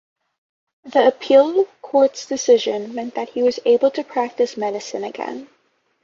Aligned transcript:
The 0.83 1.05
Appeal 1.09 1.65
Court's 1.83 2.25
decision 2.25 2.95
meant 2.95 3.13
that 3.13 3.29
he 3.29 3.43
was 3.43 3.59
able 3.65 3.91
to 3.91 4.03
practice 4.03 4.57
medicine 4.57 5.03
again. 5.03 5.47